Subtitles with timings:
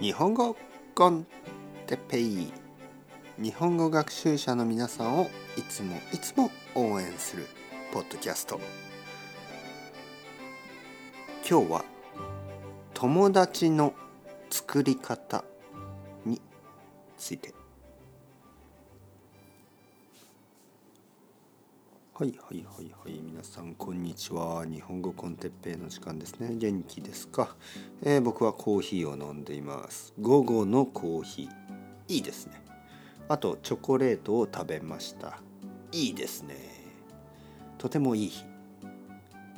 [0.00, 0.56] 日本語
[0.96, 1.24] コン
[1.86, 2.52] テペイ。
[3.38, 7.46] 日本語学習者の皆さんをいつもいつも応援する
[7.92, 8.58] ポッドキャスト。
[11.48, 11.84] 今日は
[12.92, 13.94] 友達の
[14.50, 15.44] 作り方
[16.26, 16.42] に
[17.16, 17.63] ついて。
[22.16, 24.64] はいはいはいはい皆さんこんにちは。
[24.64, 26.54] 日本語コンテッペイの時間ですね。
[26.54, 27.56] 元気ですか、
[28.04, 30.14] えー、僕はコーヒーを飲んでいます。
[30.20, 32.14] 午後のコーヒー。
[32.14, 32.62] いいですね。
[33.26, 35.40] あとチョコレートを食べました。
[35.90, 36.54] いいですね。
[37.78, 38.44] とてもいい日。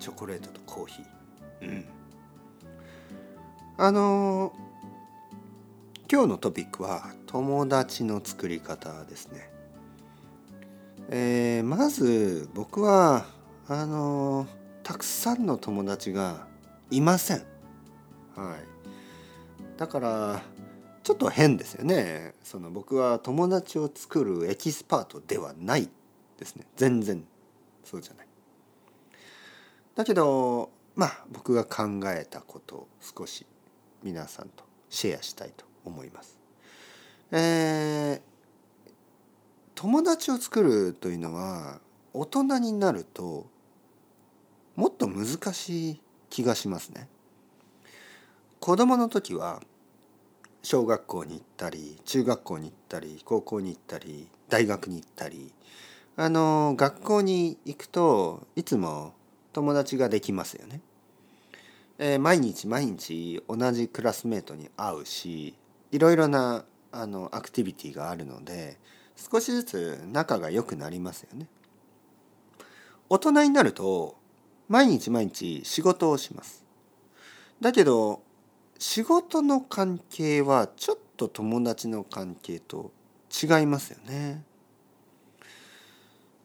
[0.00, 1.68] チョコレートとコーヒー。
[1.68, 1.84] うん。
[3.76, 9.50] あのー、今日のトピックは友達の作り方ですね。
[11.10, 13.26] えー、まず僕は
[13.68, 14.46] あの
[14.82, 16.46] たくさんの友達が
[16.90, 17.38] いません。
[18.34, 20.42] はい、だから
[21.02, 22.34] ちょっと変ですよね。
[22.42, 25.88] その僕は友達を作るエキスパートではない
[26.38, 26.66] ですね。
[26.76, 27.24] 全然
[27.84, 28.26] そうじゃない。
[29.94, 33.46] だけどまあ僕が考えたことを少し
[34.02, 36.38] 皆さんとシェアしたいと思います。
[37.30, 38.20] えー、
[39.80, 41.78] 友達を作るというのは
[42.12, 43.46] 大人になると
[44.74, 47.08] もっと難しい気がしますね。
[48.58, 49.62] 子供の時は
[50.64, 55.52] 小学校に行ったり中学校に行ったり高校に行ったり大学に行ったり
[56.16, 59.12] あの学校に行くといつも
[59.52, 60.80] 友達ができますよね。
[61.98, 65.54] えー、毎日毎日同じクラスメートに会うし
[65.92, 68.76] いろいろなあのアクティビティがあるので
[69.18, 71.48] 少しずつ仲が良くなりますよね。
[73.10, 74.16] 大人になると
[74.68, 76.64] 毎日毎日仕事をします。
[77.60, 78.22] だけど
[78.78, 82.92] 仕事の関係はちょっと友達の関係と
[83.30, 84.44] 違いますよね。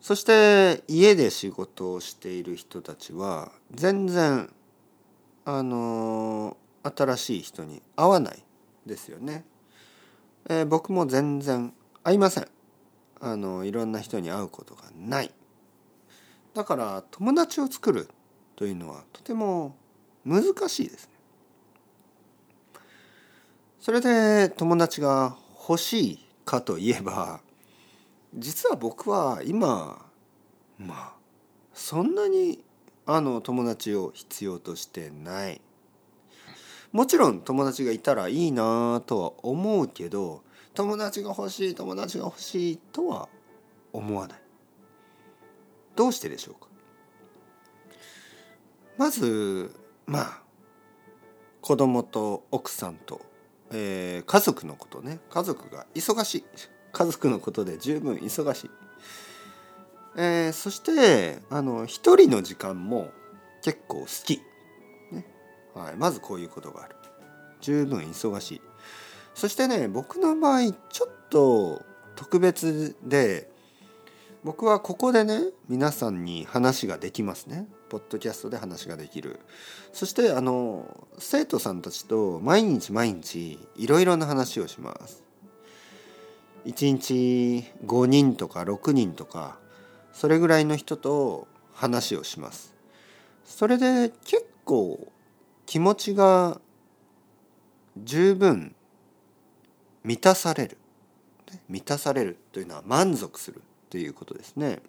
[0.00, 4.50] そして家で仕事をしている人たちは全然
[5.44, 8.42] あの新しい人に会わない
[8.86, 9.44] ですよね。
[10.48, 11.72] えー、僕も全然
[12.02, 12.48] 会いません。
[13.24, 15.30] あのいろんな人に会うことがない。
[16.54, 18.08] だから友達を作る
[18.56, 19.76] というのはとても
[20.26, 21.12] 難しいですね。
[23.80, 25.36] それで友達が
[25.68, 27.40] 欲しいかといえば
[28.34, 30.04] 実は僕は今
[30.78, 31.12] まあ
[31.72, 32.64] そんなに
[33.06, 35.60] あの友達を必要としてない。
[36.90, 40.42] もちろん友達がいたらいいなとは思うけど
[40.74, 43.28] 友達が欲しい友達が欲しいとは
[43.92, 44.38] 思わない。
[45.94, 46.68] どうしてでしょうか？
[48.96, 49.70] まず
[50.06, 50.42] まあ
[51.60, 53.20] 子供と奥さんと、
[53.70, 55.20] えー、家族のことね。
[55.30, 56.44] 家族が忙しい。
[56.92, 58.70] 家族のことで十分忙しい、
[60.16, 63.10] えー、そしてあの一人の時間も
[63.62, 64.42] 結構好き、
[65.10, 65.26] ね。
[65.74, 66.96] はい、まずこういうことがある。
[67.60, 68.60] 十分忙しい。
[69.34, 71.82] そしてね僕の場合ちょっと
[72.14, 73.50] 特別で
[74.44, 77.66] 僕はここでね皆さんに話ができますね。
[77.88, 79.38] ポッドキャストで話ができる。
[79.92, 85.22] そしてあの生徒さんたちと毎日毎日いろいろな話をします。
[86.64, 89.58] 1日5人とか6人とか
[90.12, 92.74] それぐらいの人と話をします。
[93.44, 95.12] それで結構
[95.66, 96.60] 気持ちが
[97.96, 98.74] 十分
[100.04, 100.78] 満たされる。
[101.68, 104.80] 満たされるというのは満足するということですね。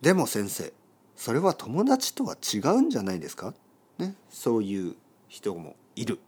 [0.00, 0.72] でも先生
[1.14, 3.52] それは友達とは違うんじゃないですか、
[3.98, 4.96] ね、そういう
[5.28, 6.18] 人もいる、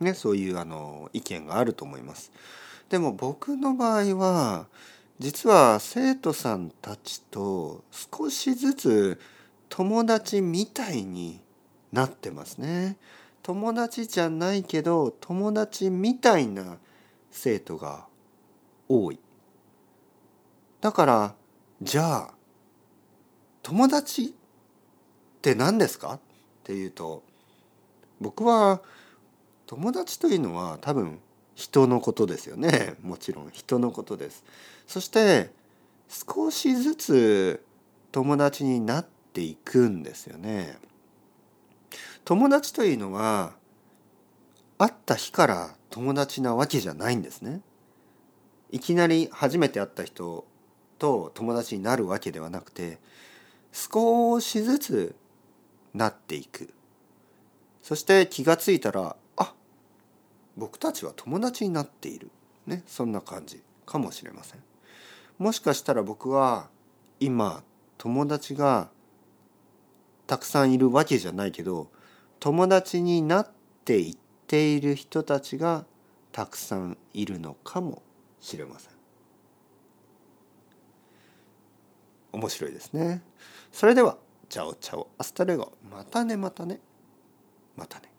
[0.00, 2.32] ね、そういうあの意見があると思います。
[2.88, 4.66] でも僕の場合は
[5.20, 9.20] 実は生徒さんたちと少しずつ
[9.68, 11.40] 友達みたいに
[11.92, 12.96] なってますね。
[13.44, 16.78] 友達じゃないけど友達みたいな
[17.30, 18.06] 生徒が
[18.88, 19.20] 多い。
[20.80, 21.34] だから
[21.82, 22.34] じゃあ
[23.62, 24.30] 友達っ
[25.42, 26.14] て何ですか？
[26.14, 26.20] っ
[26.64, 27.22] ていうと
[28.18, 28.80] 僕は
[29.66, 31.20] 友達というのは多分
[31.54, 34.42] 人のことですよねもちろん人のことです。
[34.86, 35.50] そして
[36.08, 37.64] 少しずつ
[38.10, 40.78] 友達になっていくんですよね。
[42.24, 43.52] 友達というのは
[44.78, 47.60] 会った日から友達なわけじゃないんですね。
[48.70, 50.44] いきなり初めて会った人
[50.98, 52.98] と友達になるわけではなくて
[53.72, 55.14] 少しずつ
[55.92, 56.74] なっていく
[57.82, 59.54] そして気が付いたらあ
[60.56, 62.30] 僕たちは友達になっている、
[62.66, 64.62] ね、そんな感じかもしれません。
[65.38, 66.68] もしかしたら僕は
[67.20, 67.62] 今
[67.98, 68.88] 友達が
[70.26, 71.90] たくさんいるわけじゃないけど
[72.44, 73.48] 友達になっ
[73.86, 75.86] ていっている人たちが
[76.30, 78.02] たくさんいるのかも
[78.38, 78.92] しれません。
[82.32, 83.22] 面白いですね。
[83.72, 84.18] それでは
[84.50, 86.80] ciao ciao hasta luego またねまたね
[87.76, 88.13] またね。